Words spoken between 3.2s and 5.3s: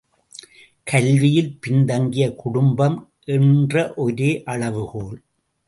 என்ற ஒரே அளவுகோல்!